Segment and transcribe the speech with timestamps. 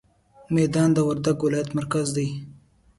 [0.55, 2.27] ميدان د وردګ ولايت مرکز دی.